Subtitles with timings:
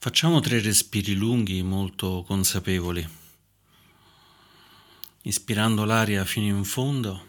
[0.00, 3.04] Facciamo tre respiri lunghi molto consapevoli,
[5.22, 7.26] ispirando l'aria fino in fondo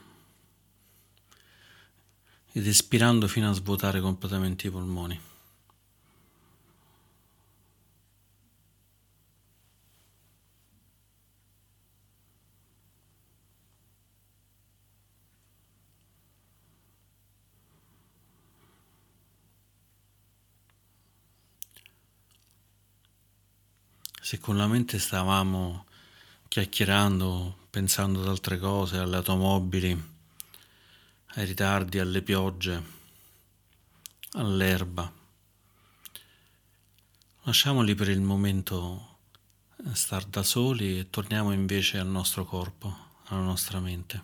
[2.52, 5.20] ed espirando fino a svuotare completamente i polmoni.
[24.30, 25.86] Se con la mente stavamo
[26.50, 29.90] chiacchierando, pensando ad altre cose, alle automobili,
[31.26, 32.84] ai ritardi, alle piogge,
[34.34, 35.12] all'erba,
[37.41, 39.18] lasciamoli per il momento
[39.94, 42.96] star da soli e torniamo invece al nostro corpo,
[43.30, 44.24] alla nostra mente.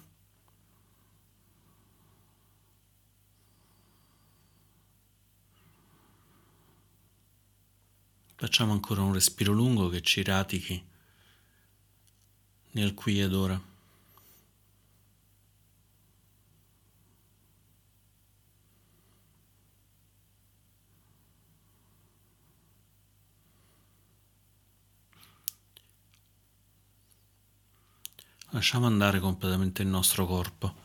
[8.37, 10.85] Facciamo ancora un respiro lungo che ci ratichi
[12.71, 13.59] nel qui ed ora.
[28.49, 30.75] Lasciamo andare completamente il nostro corpo,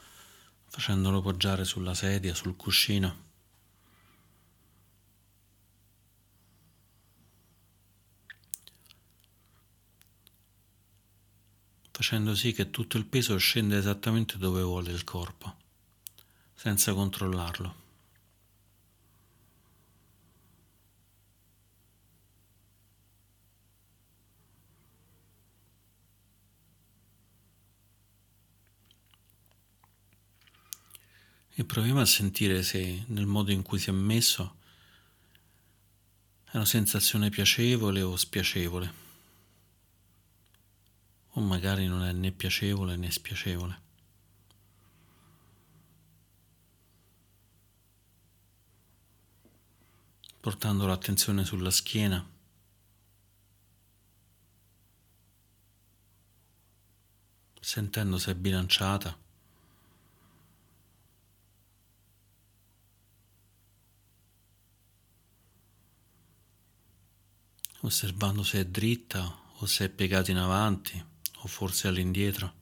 [0.67, 3.30] facendolo poggiare sulla sedia, sul cuscino.
[12.01, 15.55] Facendo sì che tutto il peso scenda esattamente dove vuole il corpo,
[16.55, 17.75] senza controllarlo.
[31.53, 34.57] E proviamo a sentire se nel modo in cui si è messo
[36.45, 39.00] è una sensazione piacevole o spiacevole
[41.41, 43.89] o magari non è né piacevole né spiacevole.
[50.41, 52.27] Portando l'attenzione sulla schiena.
[57.61, 59.17] Sentendo se è bilanciata.
[67.83, 71.10] Osservando se è dritta o se è piegata in avanti
[71.43, 72.59] o forse all'indietro.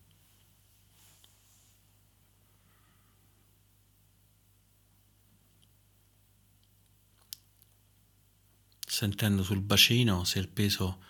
[8.87, 11.05] Sentendo sul bacino se il peso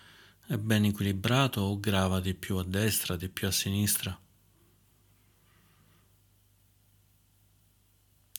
[0.45, 4.19] è ben equilibrato o grava di più a destra, di più a sinistra,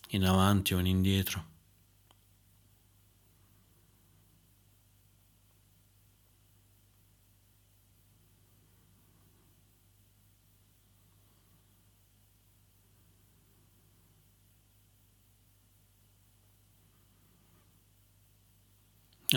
[0.09, 1.50] in avanti o in indietro.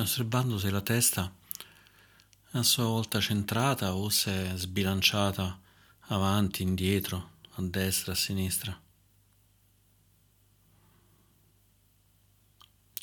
[0.01, 1.31] Osservando se la testa
[2.51, 5.59] è a sua volta centrata o se è sbilanciata
[6.07, 8.81] avanti, indietro, a destra, a sinistra.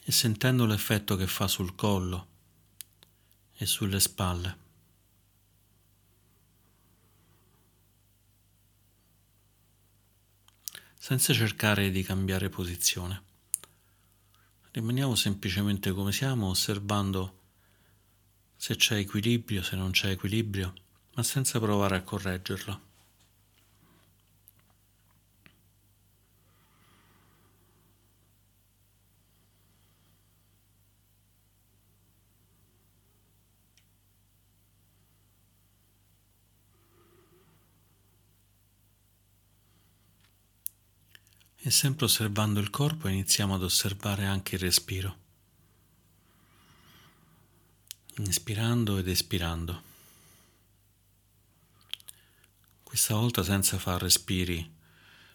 [0.02, 2.26] E sentendo l'effetto che fa sul collo
[3.54, 4.58] e sulle spalle.
[10.98, 13.29] Senza cercare di cambiare posizione.
[14.72, 17.38] Rimaniamo semplicemente come siamo, osservando
[18.54, 20.72] se c'è equilibrio, se non c'è equilibrio,
[21.14, 22.89] ma senza provare a correggerlo.
[41.70, 45.16] E sempre osservando il corpo iniziamo ad osservare anche il respiro,
[48.16, 49.82] inspirando ed espirando.
[52.82, 54.68] Questa volta senza fare respiri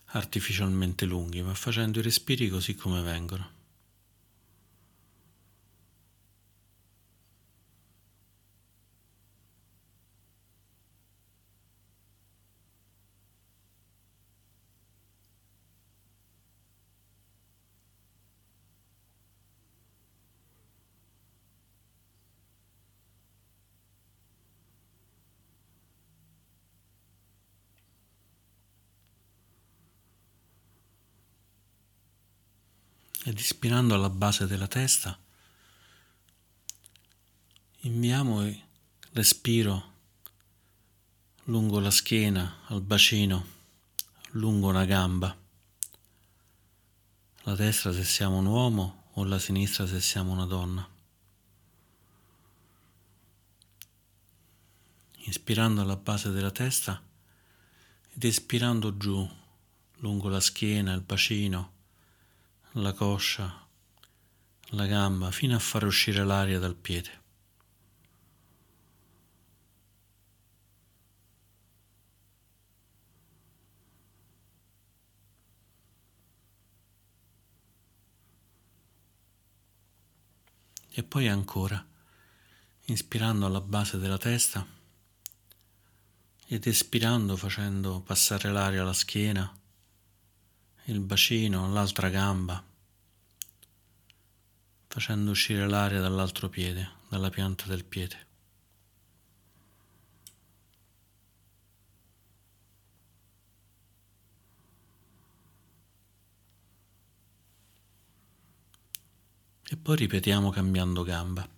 [0.08, 3.55] artificialmente lunghi, ma facendo i respiri così come vengono.
[33.28, 35.18] Ed ispirando alla base della testa,
[37.80, 38.64] inviamo il
[39.14, 39.94] respiro
[41.46, 43.48] lungo la schiena, al bacino,
[44.34, 45.36] lungo una gamba,
[47.46, 50.88] la destra se siamo un uomo o la sinistra se siamo una donna.
[55.18, 57.02] Inspirando alla base della testa
[58.14, 59.28] ed espirando giù
[59.96, 61.74] lungo la schiena, il bacino,
[62.78, 63.68] la coscia,
[64.72, 67.24] la gamba, fino a far uscire l'aria dal piede.
[80.90, 81.86] E poi ancora,
[82.86, 84.66] inspirando alla base della testa
[86.48, 89.54] ed espirando facendo passare l'aria alla schiena,
[90.86, 92.64] il bacino, l'altra gamba,
[94.88, 98.24] facendo uscire l'aria dall'altro piede, dalla pianta del piede.
[109.68, 111.50] E poi ripetiamo cambiando gamba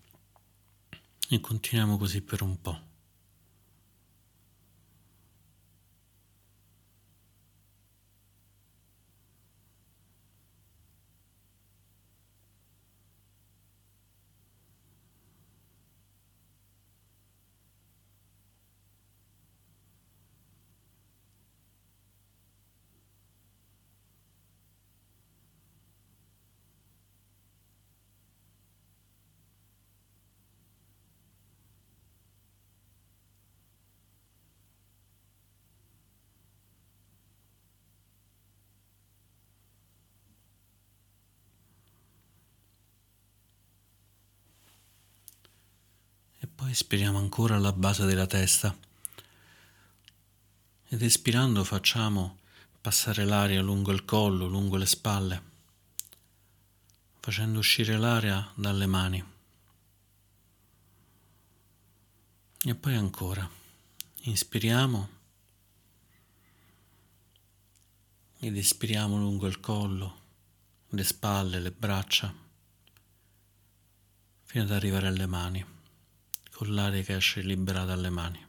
[1.30, 2.87] e continuiamo così per un po'.
[46.68, 48.78] Poi espiriamo ancora alla base della testa
[50.90, 52.40] ed espirando facciamo
[52.81, 55.42] passare l'aria lungo il collo, lungo le spalle,
[57.22, 59.24] facendo uscire l'aria dalle mani.
[62.66, 63.50] E poi ancora,
[64.24, 65.10] inspiriamo
[68.40, 70.19] ed espiriamo lungo il collo,
[70.90, 72.36] le spalle, le braccia,
[74.44, 75.75] fino ad arrivare alle mani
[76.57, 78.44] con l'aria che esce libera dalle mani.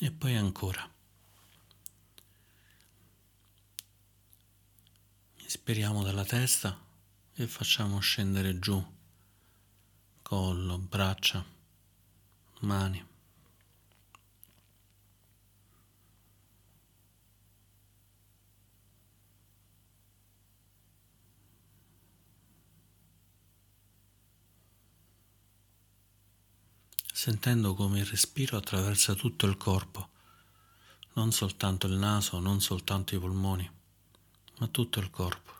[0.00, 0.90] E poi ancora.
[5.44, 6.87] Ispiriamo dalla testa
[7.40, 8.84] e facciamo scendere giù
[10.22, 11.44] collo, braccia,
[12.60, 13.06] mani.
[27.12, 30.10] sentendo come il respiro attraversa tutto il corpo,
[31.14, 33.68] non soltanto il naso, non soltanto i polmoni,
[34.58, 35.57] ma tutto il corpo.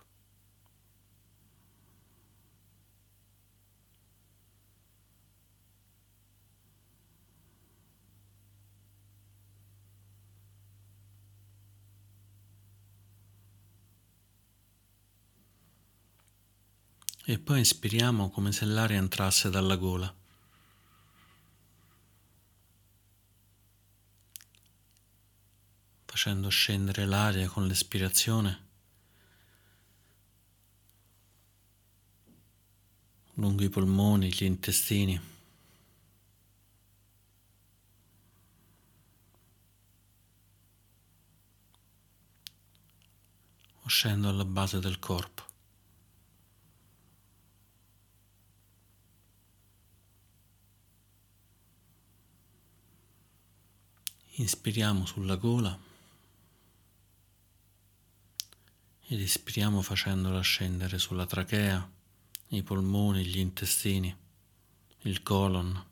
[17.30, 20.10] E poi inspiriamo come se l'aria entrasse dalla gola.
[26.06, 28.64] Facendo scendere l'aria con l'espirazione
[33.34, 35.20] lungo i polmoni, gli intestini.
[43.82, 45.47] Uscendo alla base del corpo.
[54.40, 55.76] Inspiriamo sulla gola
[59.08, 61.90] ed espiriamo facendola scendere sulla trachea,
[62.48, 64.16] i polmoni, gli intestini,
[65.02, 65.84] il colon.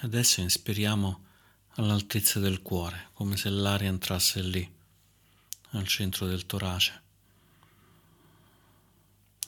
[0.00, 1.24] Adesso inspiriamo
[1.70, 4.72] all'altezza del cuore, come se l'aria entrasse lì,
[5.70, 7.02] al centro del torace,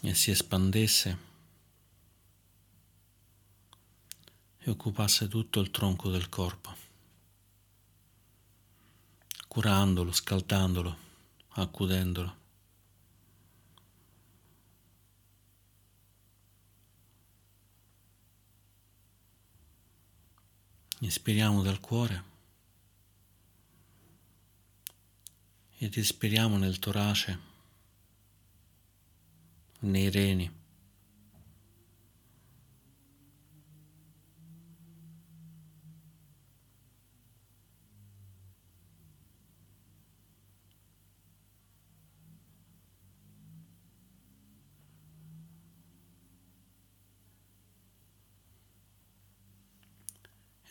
[0.01, 1.19] e si espandesse
[4.59, 6.75] e occupasse tutto il tronco del corpo,
[9.47, 10.97] curandolo, scaldandolo,
[11.51, 12.39] accudendolo.
[21.03, 22.25] Inspiriamo dal cuore
[25.79, 27.39] ed espiriamo nel torace,
[29.81, 30.60] nei reni.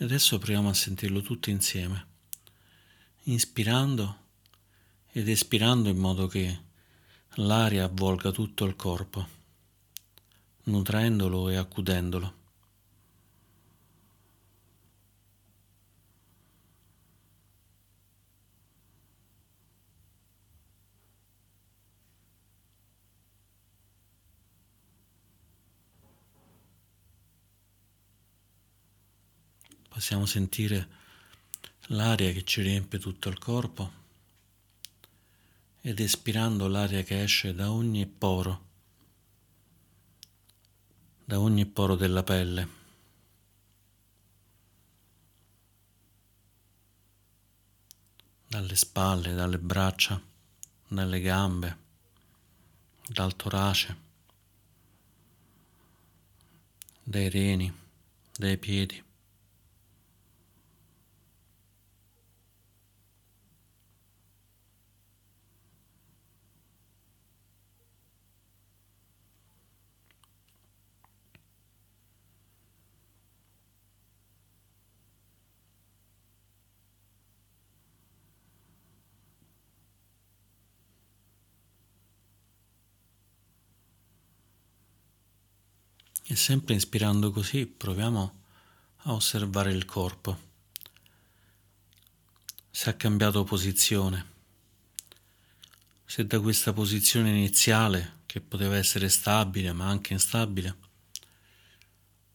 [0.09, 2.07] Adesso proviamo a sentirlo tutto insieme,
[3.25, 4.17] inspirando
[5.11, 6.61] ed espirando in modo che
[7.35, 9.27] l'aria avvolga tutto il corpo,
[10.63, 12.37] nutrendolo e accudendolo.
[29.99, 30.87] Possiamo sentire
[31.87, 33.91] l'aria che ci riempie tutto il corpo
[35.81, 38.65] ed espirando l'aria che esce da ogni poro,
[41.25, 42.77] da ogni poro della pelle.
[48.47, 50.19] dalle spalle, dalle braccia,
[50.87, 51.77] dalle gambe,
[53.05, 53.95] dal torace,
[57.03, 57.71] dai reni,
[58.35, 59.03] dai piedi.
[86.28, 88.41] E sempre inspirando così proviamo
[89.03, 90.47] a osservare il corpo.
[92.71, 94.37] Se ha cambiato posizione.
[96.05, 100.77] Se da questa posizione iniziale, che poteva essere stabile ma anche instabile,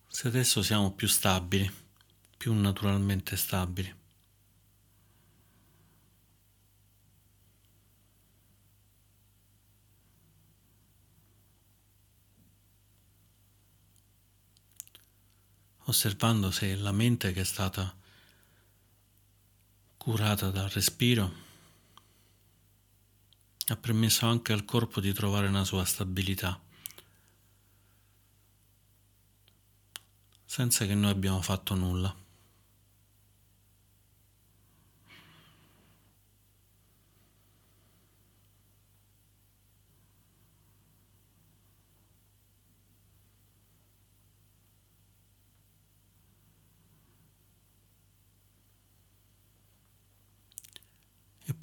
[0.06, 1.68] se adesso siamo più stabili,
[2.36, 3.92] più naturalmente stabili.
[15.94, 17.94] Osservando se la mente che è stata
[19.96, 21.32] curata dal respiro
[23.68, 26.60] ha permesso anche al corpo di trovare una sua stabilità,
[30.44, 32.23] senza che noi abbiamo fatto nulla.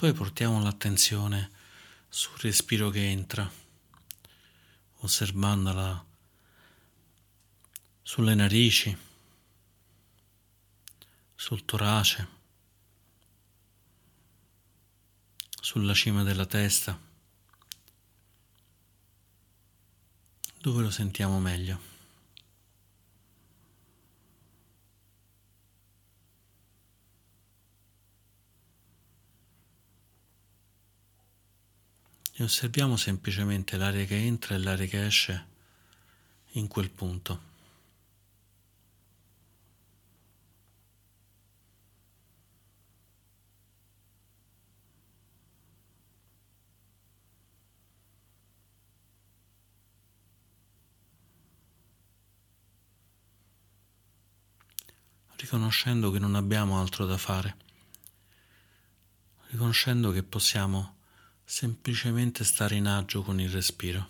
[0.02, 1.52] Poi portiamo l'attenzione
[2.08, 3.48] sul respiro che entra,
[4.96, 6.04] osservandola
[8.02, 8.98] sulle narici,
[11.36, 12.28] sul torace,
[15.60, 16.98] sulla cima della testa,
[20.58, 21.91] dove lo sentiamo meglio.
[32.42, 35.46] Osserviamo semplicemente l'aria che entra e l'aria che esce
[36.52, 37.50] in quel punto.
[55.36, 57.56] riconoscendo che non abbiamo altro da fare,
[59.48, 61.01] riconoscendo che possiamo
[61.52, 64.08] semplicemente stare in agio con il respiro.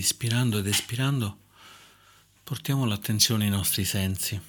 [0.00, 1.38] Ed ed espirando
[2.42, 4.40] portiamo l'attenzione ai nostri sensi,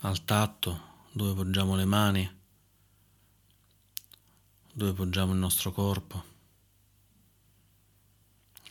[0.00, 2.36] al tatto, dove poggiamo le mani,
[4.72, 6.24] dove poggiamo il nostro corpo,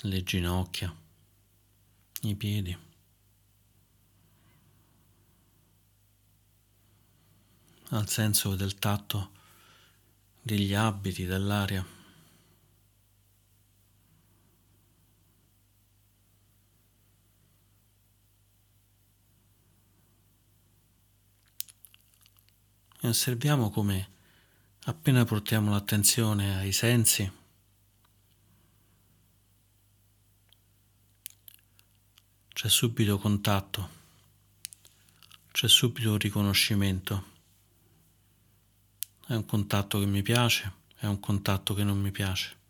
[0.01, 0.95] le ginocchia,
[2.21, 2.89] i piedi.
[7.91, 9.31] al senso del tatto
[10.41, 11.85] degli abiti, dell'aria.
[23.03, 24.09] E osserviamo come
[24.85, 27.29] appena portiamo l'attenzione ai sensi,
[32.47, 33.89] c'è subito contatto,
[35.51, 37.29] c'è subito riconoscimento.
[39.25, 42.60] È un contatto che mi piace, è un contatto che non mi piace.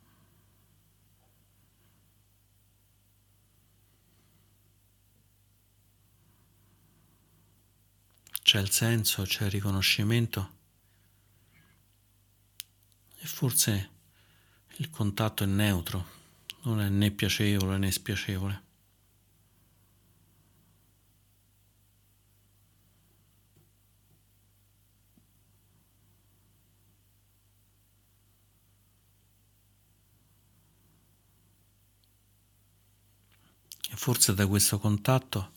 [8.51, 10.51] C'è il senso, c'è il riconoscimento
[13.17, 13.89] e forse
[14.75, 16.05] il contatto è neutro,
[16.63, 18.63] non è né piacevole né spiacevole.
[33.95, 35.51] forse da questo contatto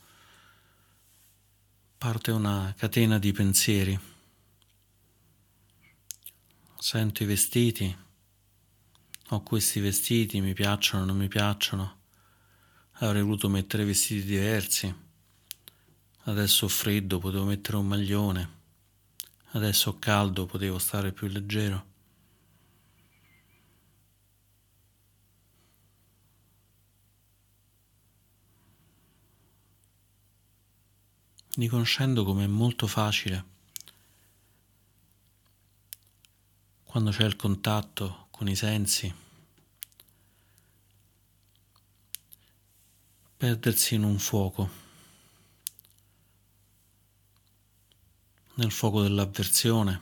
[2.05, 3.99] parte una catena di pensieri.
[6.79, 7.97] Sento i vestiti,
[9.29, 12.01] ho questi vestiti, mi piacciono, non mi piacciono,
[12.99, 14.95] avrei voluto mettere vestiti diversi,
[16.25, 18.51] adesso ho freddo, potevo mettere un maglione,
[19.53, 21.93] adesso ho caldo, potevo stare più leggero.
[31.57, 33.53] Riconoscendo come è molto facile
[36.95, 39.13] quando c'è il contatto con i sensi,
[43.37, 44.71] perdersi in un fuoco,
[48.55, 50.01] nel fuoco dell'avversione,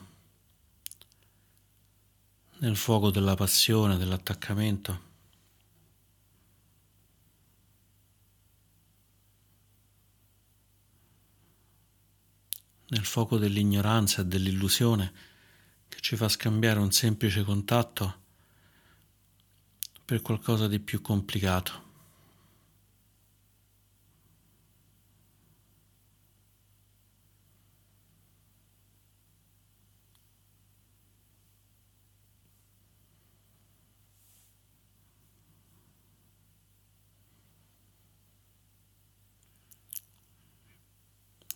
[2.59, 5.12] nel fuoco della passione, dell'attaccamento.
[12.93, 15.11] Nel fuoco dell'ignoranza e dell'illusione
[15.89, 18.21] che ci fa scambiare un semplice contatto
[20.05, 21.91] per qualcosa di più complicato.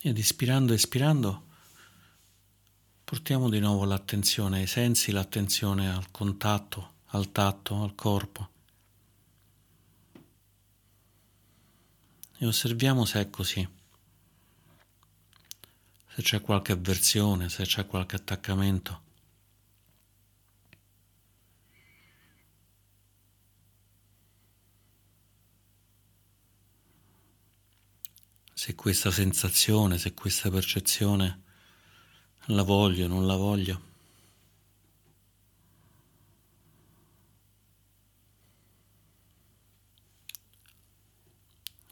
[0.00, 1.46] Ed ispirando e espirando
[3.02, 8.48] portiamo di nuovo l'attenzione ai sensi, l'attenzione al contatto, al tatto, al corpo.
[12.36, 13.66] E osserviamo se è così.
[16.14, 19.06] Se c'è qualche avversione, se c'è qualche attaccamento.
[28.58, 31.42] Se questa sensazione, se questa percezione
[32.46, 33.82] la voglio, non la voglio.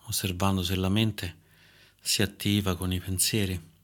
[0.06, 1.38] Osservando se la mente
[2.00, 3.74] si attiva con i pensieri.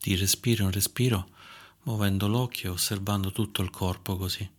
[0.00, 1.30] Di respiro in respiro,
[1.82, 4.50] muovendo l'occhio e osservando tutto il corpo così.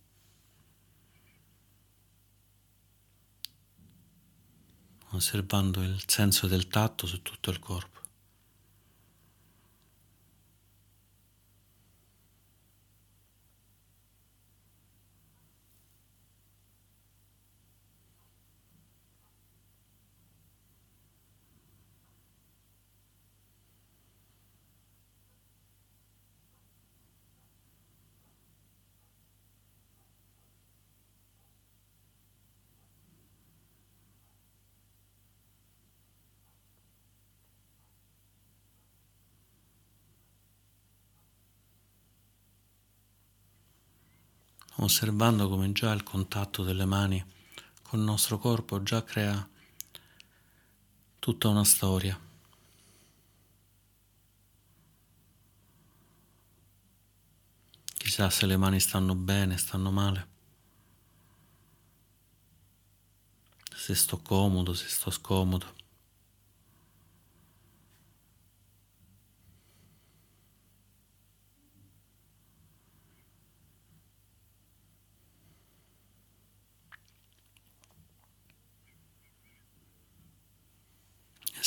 [5.12, 7.99] Osservando il senso del tatto su tutto il corpo.
[44.84, 47.24] Osservando come già il contatto delle mani
[47.82, 49.48] col nostro corpo già crea
[51.18, 52.18] tutta una storia.
[57.84, 60.28] Chissà se le mani stanno bene, stanno male.
[63.74, 65.74] Se sto comodo, se sto scomodo.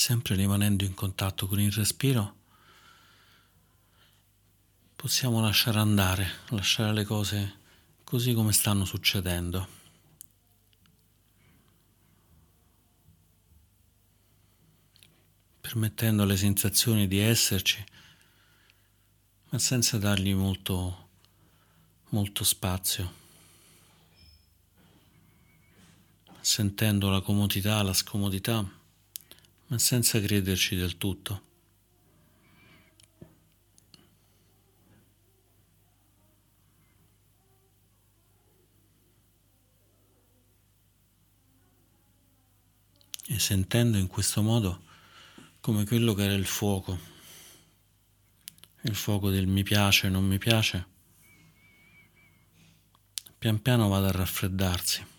[0.04, 2.36] Sempre rimanendo in contatto con il respiro,
[4.98, 7.60] possiamo lasciare andare, lasciare le cose
[8.04, 9.66] così come stanno succedendo.
[15.62, 17.82] Permettendo alle sensazioni di esserci,
[19.52, 21.12] ma senza dargli molto,
[22.10, 23.22] molto spazio.
[26.42, 28.82] Sentendo la comodità, la scomodità
[29.68, 31.52] ma senza crederci del tutto.
[43.26, 44.84] E sentendo in questo modo
[45.60, 47.00] come quello che era il fuoco,
[48.82, 50.86] il fuoco del mi piace, non mi piace,
[53.40, 55.13] pian piano vada a raffreddarsi.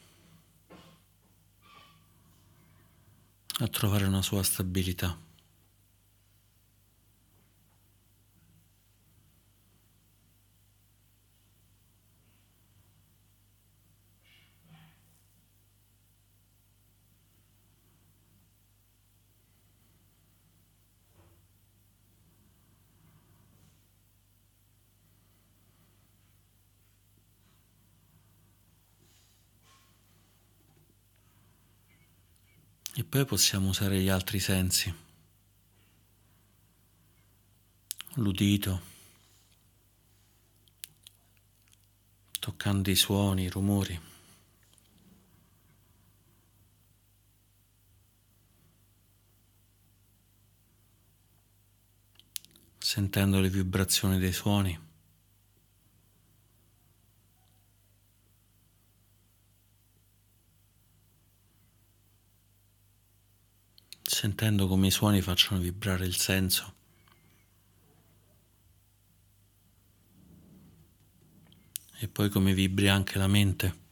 [3.60, 5.16] A trovare una sua stabilità.
[32.96, 34.92] E poi possiamo usare gli altri sensi.
[38.14, 38.80] L'udito,
[42.40, 44.00] toccando i suoni, i rumori.
[52.78, 54.76] Sentendo le vibrazioni dei suoni.
[64.24, 66.74] Sentendo come i suoni facciano vibrare il senso.
[71.98, 73.82] E poi come vibri anche la mente.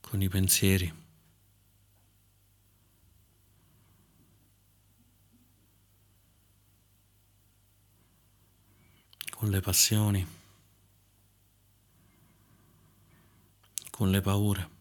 [0.00, 0.92] Con i pensieri.
[9.30, 10.26] Con le passioni.
[13.90, 14.79] Con le paure.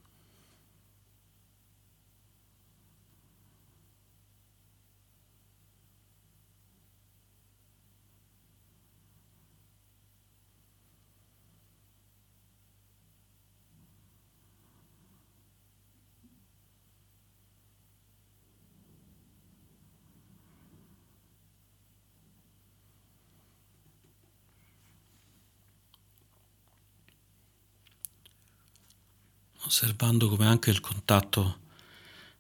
[29.70, 31.60] Osservando come anche il contatto,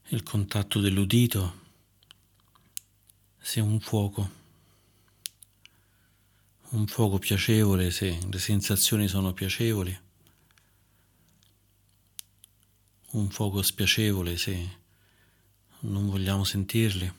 [0.07, 1.67] il contatto dell'udito
[3.37, 4.31] sia un fuoco,
[6.69, 9.95] un fuoco piacevole se le sensazioni sono piacevoli,
[13.11, 14.77] un fuoco spiacevole se
[15.81, 17.13] non vogliamo sentirli,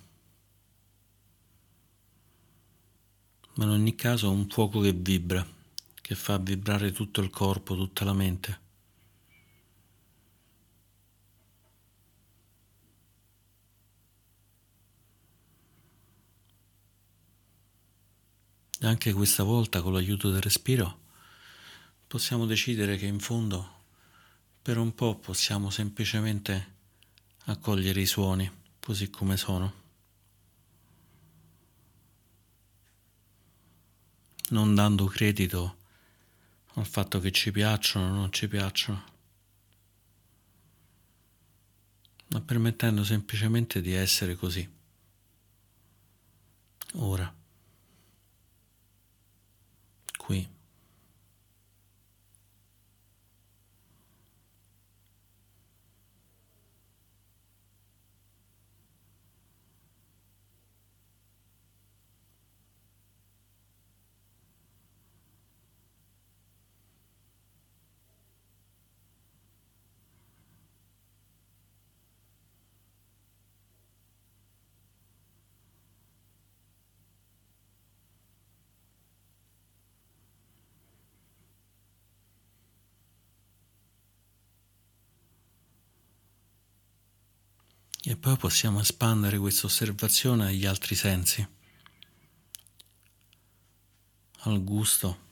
[3.55, 5.47] ma in ogni caso un fuoco che vibra,
[5.95, 8.70] che fa vibrare tutto il corpo, tutta la mente.
[18.83, 20.99] Anche questa volta con l'aiuto del respiro
[22.07, 23.79] possiamo decidere che in fondo
[24.63, 26.79] per un po' possiamo semplicemente
[27.45, 29.79] accogliere i suoni così come sono.
[34.49, 35.77] Non dando credito
[36.75, 39.05] al fatto che ci piacciono o non ci piacciono,
[42.29, 44.69] ma permettendo semplicemente di essere così.
[46.95, 47.33] Ora.
[50.31, 50.49] qui.
[88.11, 91.47] E poi possiamo espandere questa osservazione agli altri sensi,
[94.39, 95.29] al gusto.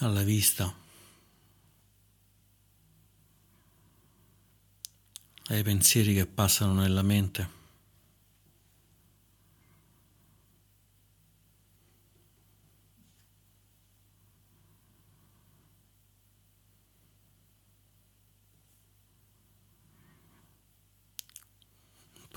[0.00, 0.76] alla vista,
[5.46, 7.65] ai pensieri che passano nella mente.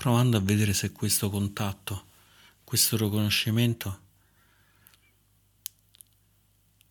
[0.00, 2.06] Provando a vedere se questo contatto,
[2.64, 4.00] questo riconoscimento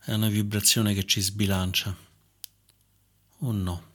[0.01, 1.95] è una vibrazione che ci sbilancia
[3.39, 3.87] o no.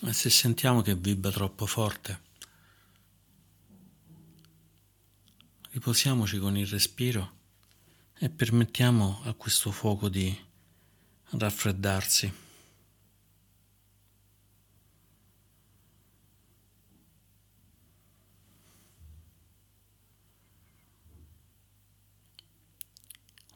[0.00, 2.27] E se sentiamo che vibra troppo forte,
[5.78, 7.36] riposiamoci con il respiro
[8.18, 10.36] e permettiamo a questo fuoco di
[11.30, 12.46] raffreddarsi.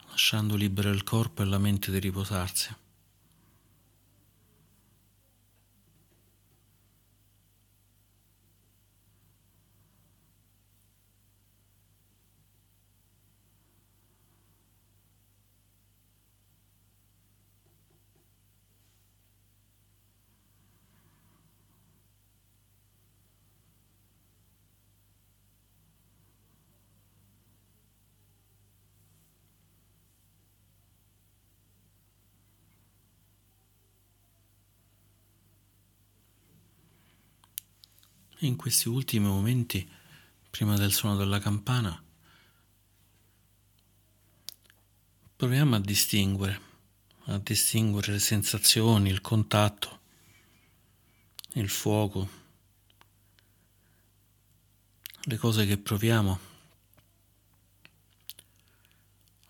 [0.09, 2.82] lasciando libero il corpo e la mente di riposarsi.
[38.43, 39.89] In questi ultimi momenti,
[40.49, 42.03] prima del suono della campana,
[45.33, 46.61] proviamo a distinguere,
[47.27, 50.01] a distinguere le sensazioni, il contatto,
[51.53, 52.29] il fuoco,
[55.21, 56.39] le cose che proviamo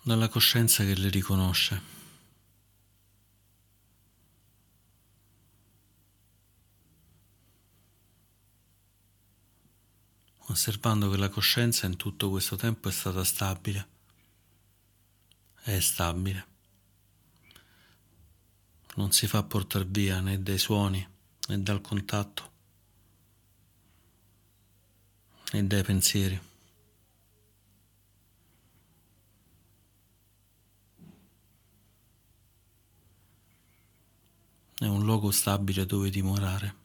[0.04, 1.93] dalla coscienza che le riconosce.
[10.54, 13.88] Osservando che la coscienza in tutto questo tempo è stata stabile,
[15.64, 16.48] è stabile,
[18.96, 21.06] non si fa portare via né dai suoni
[21.48, 22.52] né dal contatto
[25.54, 26.40] né dai pensieri.
[34.78, 36.83] È un luogo stabile dove dimorare.